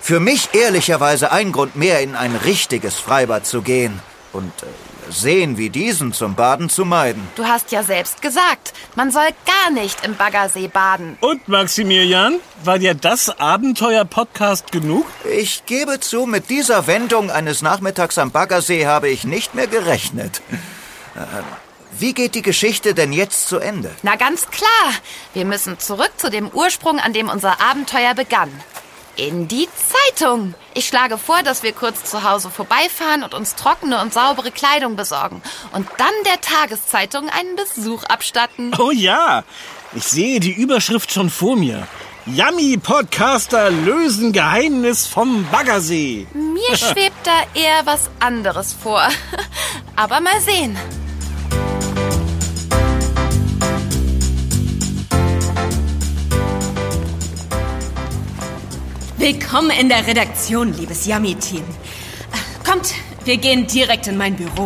Für 0.01 0.19
mich 0.19 0.49
ehrlicherweise 0.53 1.31
ein 1.31 1.53
Grund 1.53 1.77
mehr, 1.77 2.01
in 2.01 2.15
ein 2.15 2.35
richtiges 2.35 2.99
Freibad 2.99 3.47
zu 3.47 3.61
gehen. 3.61 4.01
Und 4.33 4.51
äh, 4.61 4.65
Seen 5.09 5.57
wie 5.57 5.69
diesen 5.69 6.13
zum 6.13 6.35
Baden 6.35 6.69
zu 6.69 6.85
meiden. 6.85 7.27
Du 7.35 7.45
hast 7.45 7.71
ja 7.71 7.83
selbst 7.83 8.21
gesagt, 8.21 8.73
man 8.95 9.11
soll 9.11 9.27
gar 9.45 9.71
nicht 9.71 10.05
im 10.05 10.15
Baggersee 10.15 10.67
baden. 10.67 11.17
Und 11.21 11.47
Maximilian, 11.47 12.39
war 12.63 12.79
dir 12.79 12.93
das 12.93 13.29
Abenteuer-Podcast 13.39 14.71
genug? 14.71 15.05
Ich 15.29 15.65
gebe 15.65 15.99
zu, 15.99 16.25
mit 16.25 16.49
dieser 16.49 16.87
Wendung 16.87 17.31
eines 17.31 17.61
Nachmittags 17.61 18.17
am 18.17 18.31
Baggersee 18.31 18.85
habe 18.85 19.09
ich 19.09 19.23
nicht 19.23 19.55
mehr 19.55 19.67
gerechnet. 19.67 20.41
Äh, 21.15 21.19
wie 21.99 22.13
geht 22.13 22.35
die 22.35 22.41
Geschichte 22.41 22.93
denn 22.93 23.13
jetzt 23.13 23.47
zu 23.47 23.59
Ende? 23.59 23.91
Na 24.01 24.15
ganz 24.15 24.47
klar, 24.49 24.93
wir 25.33 25.45
müssen 25.45 25.79
zurück 25.79 26.11
zu 26.17 26.29
dem 26.29 26.49
Ursprung, 26.49 26.99
an 26.99 27.13
dem 27.13 27.29
unser 27.29 27.61
Abenteuer 27.61 28.15
begann. 28.15 28.49
In 29.15 29.47
die 29.47 29.67
Zeitung. 30.17 30.55
Ich 30.73 30.87
schlage 30.87 31.19
vor, 31.19 31.43
dass 31.43 31.61
wir 31.61 31.71
kurz 31.71 32.03
zu 32.03 32.23
Hause 32.23 32.49
vorbeifahren 32.49 33.21
und 33.23 33.35
uns 33.35 33.53
trockene 33.53 34.01
und 34.01 34.11
saubere 34.11 34.49
Kleidung 34.49 34.95
besorgen 34.95 35.43
und 35.71 35.87
dann 35.97 36.13
der 36.25 36.41
Tageszeitung 36.41 37.29
einen 37.29 37.55
Besuch 37.55 38.03
abstatten. 38.05 38.71
Oh 38.79 38.89
ja, 38.89 39.43
ich 39.93 40.05
sehe 40.05 40.39
die 40.39 40.53
Überschrift 40.53 41.11
schon 41.11 41.29
vor 41.29 41.55
mir. 41.55 41.87
Yummy 42.25 42.77
Podcaster 42.77 43.69
lösen 43.69 44.31
Geheimnis 44.31 45.05
vom 45.05 45.45
Baggersee. 45.51 46.25
Mir 46.33 46.77
schwebt 46.77 47.25
da 47.25 47.43
eher 47.53 47.85
was 47.85 48.09
anderes 48.19 48.73
vor. 48.73 49.07
Aber 49.95 50.21
mal 50.21 50.41
sehen. 50.41 50.75
Willkommen 59.23 59.69
in 59.69 59.87
der 59.87 60.05
Redaktion, 60.05 60.73
liebes 60.77 61.07
Yummy-Team. 61.07 61.63
Kommt, 62.69 62.93
wir 63.23 63.37
gehen 63.37 63.65
direkt 63.67 64.05
in 64.07 64.17
mein 64.17 64.35
Büro. 64.35 64.65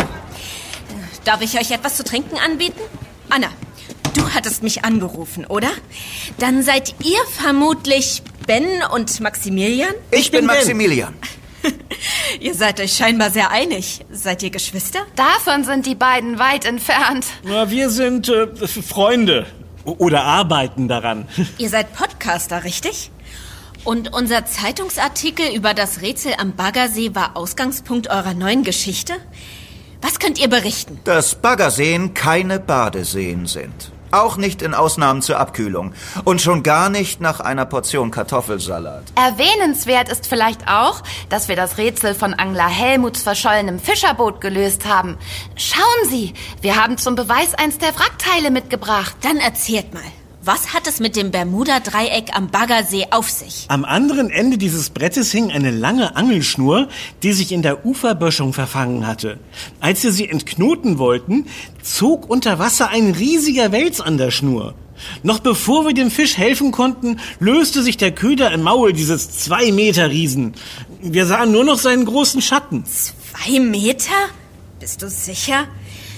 Darf 1.25 1.43
ich 1.43 1.59
euch 1.59 1.69
etwas 1.69 1.95
zu 1.95 2.03
trinken 2.03 2.37
anbieten? 2.39 2.81
Anna, 3.29 3.49
du 4.15 4.33
hattest 4.33 4.63
mich 4.63 4.83
angerufen, 4.83 5.45
oder? 5.45 5.69
Dann 6.39 6.63
seid 6.63 6.95
ihr 7.05 7.19
vermutlich 7.39 8.23
Ben 8.47 8.65
und 8.91 9.19
Maximilian? 9.19 9.93
Ich, 10.09 10.31
bin, 10.31 10.47
Maximilian. 10.47 11.13
ihr 12.39 12.55
seid 12.55 12.79
euch 12.79 12.93
scheinbar 12.93 13.29
sehr 13.29 13.51
einig. 13.51 14.07
Seid 14.11 14.41
ihr 14.41 14.49
Geschwister? 14.49 15.01
Davon 15.15 15.65
sind 15.65 15.85
die 15.85 15.93
beiden 15.93 16.39
weit 16.39 16.65
entfernt. 16.65 17.27
Na, 17.43 17.69
wir 17.69 17.91
sind 17.91 18.27
äh, 18.29 18.47
Freunde. 18.67 19.45
Oder 19.85 20.23
arbeiten 20.23 20.87
daran. 20.87 21.27
Ihr 21.59 21.69
seid 21.69 21.93
Podcaster, 21.93 22.63
richtig? 22.63 23.11
Und 23.87 24.13
unser 24.13 24.45
Zeitungsartikel 24.45 25.55
über 25.55 25.73
das 25.73 26.01
Rätsel 26.01 26.33
am 26.37 26.57
Baggersee 26.57 27.15
war 27.15 27.37
Ausgangspunkt 27.37 28.09
eurer 28.09 28.33
neuen 28.33 28.65
Geschichte? 28.65 29.13
Was 30.01 30.19
könnt 30.19 30.41
ihr 30.41 30.49
berichten? 30.49 30.99
Dass 31.05 31.35
Baggerseen 31.35 32.13
keine 32.13 32.59
Badeseen 32.59 33.45
sind. 33.45 33.93
Auch 34.11 34.35
nicht 34.35 34.61
in 34.61 34.73
Ausnahmen 34.73 35.21
zur 35.21 35.39
Abkühlung. 35.39 35.93
Und 36.25 36.41
schon 36.41 36.63
gar 36.63 36.89
nicht 36.89 37.21
nach 37.21 37.39
einer 37.39 37.63
Portion 37.63 38.11
Kartoffelsalat. 38.11 39.03
Erwähnenswert 39.15 40.09
ist 40.09 40.27
vielleicht 40.27 40.67
auch, 40.67 41.01
dass 41.29 41.47
wir 41.47 41.55
das 41.55 41.77
Rätsel 41.77 42.13
von 42.13 42.33
Angler 42.33 42.67
Helmuts 42.67 43.23
verschollenem 43.23 43.79
Fischerboot 43.79 44.41
gelöst 44.41 44.85
haben. 44.85 45.17
Schauen 45.55 46.09
Sie, 46.09 46.33
wir 46.59 46.75
haben 46.75 46.97
zum 46.97 47.15
Beweis 47.15 47.53
eins 47.53 47.77
der 47.77 47.97
Wrackteile 47.97 48.51
mitgebracht. 48.51 49.15
Dann 49.21 49.37
erzählt 49.37 49.93
mal. 49.93 50.03
Was 50.47 50.73
hat 50.73 50.87
es 50.87 51.01
mit 51.01 51.17
dem 51.17 51.29
Bermuda-Dreieck 51.29 52.29
am 52.33 52.47
Baggersee 52.47 53.07
auf 53.11 53.29
sich? 53.29 53.65
Am 53.67 53.83
anderen 53.83 54.29
Ende 54.29 54.57
dieses 54.57 54.91
Brettes 54.91 55.29
hing 55.29 55.51
eine 55.51 55.71
lange 55.71 56.15
Angelschnur, 56.15 56.87
die 57.21 57.33
sich 57.33 57.51
in 57.51 57.63
der 57.63 57.85
Uferböschung 57.85 58.53
verfangen 58.53 59.05
hatte. 59.05 59.41
Als 59.81 60.05
wir 60.05 60.13
sie 60.13 60.29
entknoten 60.29 60.99
wollten, 60.99 61.47
zog 61.83 62.29
unter 62.29 62.59
Wasser 62.59 62.87
ein 62.87 63.11
riesiger 63.11 63.73
Wels 63.73 63.99
an 63.99 64.17
der 64.17 64.31
Schnur. 64.31 64.73
Noch 65.21 65.39
bevor 65.39 65.85
wir 65.85 65.93
dem 65.93 66.09
Fisch 66.09 66.37
helfen 66.37 66.71
konnten, 66.71 67.19
löste 67.41 67.83
sich 67.83 67.97
der 67.97 68.13
Köder 68.13 68.49
im 68.53 68.61
Maul 68.61 68.93
dieses 68.93 69.29
zwei 69.31 69.73
Meter 69.73 70.09
Riesen. 70.11 70.53
Wir 71.01 71.25
sahen 71.25 71.51
nur 71.51 71.65
noch 71.65 71.77
seinen 71.77 72.05
großen 72.05 72.41
Schatten. 72.41 72.85
Zwei 72.85 73.59
Meter? 73.59 74.15
Bist 74.79 75.01
du 75.01 75.09
sicher? 75.09 75.67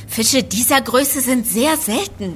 Fische 0.07 0.43
dieser 0.43 0.81
Größe 0.81 1.19
sind 1.19 1.47
sehr 1.47 1.77
selten. 1.77 2.35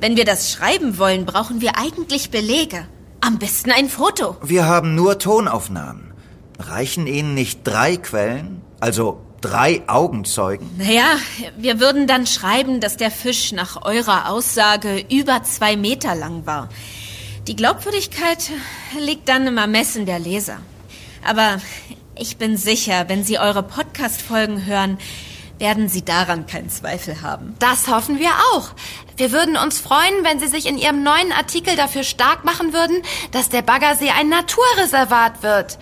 Wenn 0.00 0.16
wir 0.16 0.24
das 0.24 0.52
schreiben 0.52 0.98
wollen, 0.98 1.24
brauchen 1.24 1.60
wir 1.60 1.78
eigentlich 1.78 2.30
Belege. 2.30 2.86
Am 3.20 3.38
besten 3.38 3.70
ein 3.72 3.88
Foto. 3.88 4.36
Wir 4.42 4.66
haben 4.66 4.94
nur 4.94 5.18
Tonaufnahmen. 5.18 6.12
Reichen 6.58 7.06
Ihnen 7.06 7.34
nicht 7.34 7.60
drei 7.64 7.96
Quellen? 7.96 8.60
Also 8.78 9.20
drei 9.40 9.82
Augenzeugen? 9.86 10.68
Naja, 10.76 11.16
wir 11.56 11.80
würden 11.80 12.06
dann 12.06 12.26
schreiben, 12.26 12.80
dass 12.80 12.98
der 12.98 13.10
Fisch 13.10 13.52
nach 13.52 13.84
eurer 13.84 14.30
Aussage 14.30 15.04
über 15.10 15.42
zwei 15.44 15.76
Meter 15.76 16.14
lang 16.14 16.44
war. 16.44 16.68
Die 17.46 17.56
Glaubwürdigkeit 17.56 18.50
liegt 19.00 19.28
dann 19.28 19.46
im 19.46 19.56
Ermessen 19.56 20.04
der 20.04 20.18
Leser. 20.18 20.58
Aber 21.24 21.60
ich 22.18 22.36
bin 22.36 22.56
sicher, 22.56 23.08
wenn 23.08 23.24
Sie 23.24 23.38
eure 23.38 23.62
Podcast-Folgen 23.62 24.66
hören, 24.66 24.98
werden 25.58 25.88
Sie 25.88 26.04
daran 26.04 26.46
keinen 26.46 26.68
Zweifel 26.68 27.22
haben. 27.22 27.54
Das 27.58 27.88
hoffen 27.88 28.18
wir 28.18 28.30
auch. 28.52 28.70
Wir 29.16 29.32
würden 29.32 29.56
uns 29.56 29.80
freuen, 29.80 30.24
wenn 30.24 30.38
Sie 30.38 30.48
sich 30.48 30.66
in 30.66 30.78
Ihrem 30.78 31.02
neuen 31.02 31.32
Artikel 31.32 31.76
dafür 31.76 32.04
stark 32.04 32.44
machen 32.44 32.72
würden, 32.72 33.02
dass 33.32 33.48
der 33.48 33.62
Baggersee 33.62 34.10
ein 34.10 34.28
Naturreservat 34.28 35.42
wird. 35.42 35.78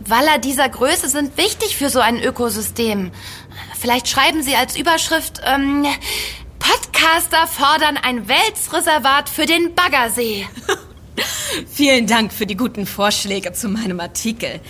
Waller 0.00 0.38
dieser 0.38 0.68
Größe 0.68 1.08
sind 1.08 1.36
wichtig 1.36 1.76
für 1.76 1.90
so 1.90 2.00
ein 2.00 2.20
Ökosystem. 2.22 3.12
Vielleicht 3.78 4.08
schreiben 4.08 4.42
Sie 4.42 4.56
als 4.56 4.76
Überschrift, 4.76 5.40
ähm, 5.44 5.86
Podcaster 6.58 7.46
fordern 7.46 7.98
ein 7.98 8.26
Welsreservat 8.26 9.28
für 9.28 9.46
den 9.46 9.74
Baggersee. 9.74 10.48
Vielen 11.70 12.06
Dank 12.06 12.32
für 12.32 12.46
die 12.46 12.56
guten 12.56 12.86
Vorschläge 12.86 13.52
zu 13.52 13.68
meinem 13.68 14.00
Artikel. 14.00 14.60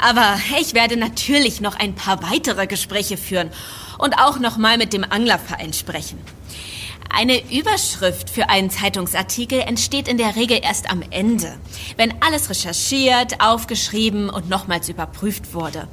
Aber 0.00 0.38
ich 0.60 0.74
werde 0.74 0.96
natürlich 0.96 1.60
noch 1.60 1.76
ein 1.76 1.94
paar 1.94 2.22
weitere 2.22 2.66
Gespräche 2.66 3.16
führen 3.16 3.50
und 3.98 4.14
auch 4.18 4.38
noch 4.38 4.56
mal 4.56 4.78
mit 4.78 4.92
dem 4.92 5.04
Anglerverein 5.04 5.72
sprechen. 5.72 6.18
Eine 7.08 7.40
Überschrift 7.50 8.28
für 8.28 8.50
einen 8.50 8.68
Zeitungsartikel 8.68 9.60
entsteht 9.60 10.08
in 10.08 10.18
der 10.18 10.36
Regel 10.36 10.60
erst 10.62 10.90
am 10.90 11.02
Ende, 11.10 11.56
wenn 11.96 12.14
alles 12.20 12.50
recherchiert, 12.50 13.40
aufgeschrieben 13.40 14.28
und 14.28 14.48
nochmals 14.50 14.88
überprüft 14.88 15.54
wurde. 15.54 15.88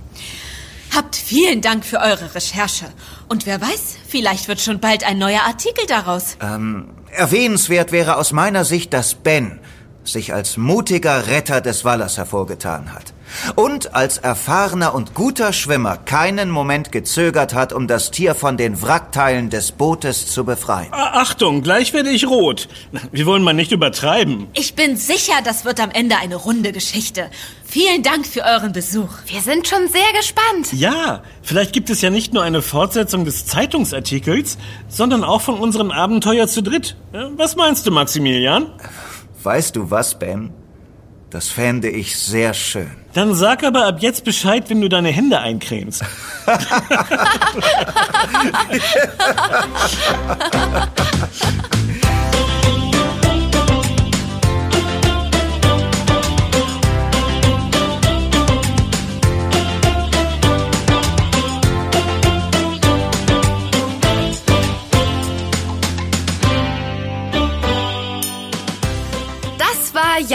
Habt 0.93 1.15
vielen 1.15 1.61
Dank 1.61 1.85
für 1.85 1.99
eure 1.99 2.35
Recherche. 2.35 2.85
Und 3.27 3.45
wer 3.45 3.61
weiß, 3.61 3.97
vielleicht 4.07 4.47
wird 4.47 4.61
schon 4.61 4.79
bald 4.79 5.03
ein 5.03 5.17
neuer 5.17 5.41
Artikel 5.41 5.85
daraus. 5.87 6.37
Ähm, 6.41 6.89
erwähnenswert 7.09 7.91
wäre 7.91 8.17
aus 8.17 8.31
meiner 8.31 8.65
Sicht, 8.65 8.93
dass 8.93 9.15
Ben 9.15 9.59
sich 10.03 10.33
als 10.33 10.57
mutiger 10.57 11.27
Retter 11.27 11.61
des 11.61 11.85
Wallers 11.85 12.17
hervorgetan 12.17 12.93
hat 12.93 13.13
und 13.55 13.95
als 13.95 14.17
erfahrener 14.17 14.93
und 14.93 15.13
guter 15.13 15.53
Schwimmer 15.53 15.97
keinen 15.97 16.49
Moment 16.49 16.91
gezögert 16.91 17.53
hat, 17.53 17.73
um 17.73 17.87
das 17.87 18.11
Tier 18.11 18.35
von 18.35 18.57
den 18.57 18.81
Wrackteilen 18.81 19.49
des 19.49 19.71
Bootes 19.71 20.27
zu 20.27 20.43
befreien. 20.45 20.89
Achtung, 20.91 21.61
gleich 21.61 21.93
werde 21.93 22.09
ich 22.09 22.27
rot. 22.27 22.67
Wir 23.11 23.25
wollen 23.25 23.43
mal 23.43 23.53
nicht 23.53 23.71
übertreiben. 23.71 24.47
Ich 24.53 24.75
bin 24.75 24.97
sicher, 24.97 25.33
das 25.43 25.65
wird 25.65 25.79
am 25.79 25.91
Ende 25.91 26.17
eine 26.17 26.35
runde 26.35 26.71
Geschichte. 26.71 27.29
Vielen 27.65 28.03
Dank 28.03 28.27
für 28.27 28.43
euren 28.43 28.71
Besuch. 28.71 29.09
Wir 29.25 29.41
sind 29.41 29.67
schon 29.67 29.87
sehr 29.87 30.01
gespannt. 30.19 30.73
Ja, 30.73 31.23
vielleicht 31.41 31.73
gibt 31.73 31.89
es 31.89 32.01
ja 32.01 32.09
nicht 32.09 32.33
nur 32.33 32.43
eine 32.43 32.61
Fortsetzung 32.61 33.25
des 33.25 33.47
Zeitungsartikels, 33.47 34.57
sondern 34.89 35.23
auch 35.23 35.41
von 35.41 35.59
unserem 35.59 35.89
Abenteuer 35.89 36.47
zu 36.47 36.61
dritt. 36.61 36.95
Was 37.35 37.55
meinst 37.55 37.87
du, 37.87 37.91
Maximilian? 37.91 38.67
Weißt 39.43 39.75
du 39.75 39.91
was, 39.91 40.17
Ben? 40.17 40.51
Das 41.29 41.49
fände 41.49 41.89
ich 41.89 42.17
sehr 42.17 42.53
schön. 42.53 42.91
Dann 43.13 43.33
sag 43.33 43.63
aber 43.63 43.87
ab 43.87 43.97
jetzt 43.99 44.23
Bescheid, 44.23 44.69
wenn 44.69 44.81
du 44.81 44.89
deine 44.89 45.09
Hände 45.09 45.39
eincremst. 45.39 46.03